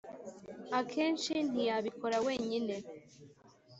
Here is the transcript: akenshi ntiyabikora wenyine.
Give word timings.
akenshi 0.79 1.33
ntiyabikora 1.49 2.17
wenyine. 2.25 2.75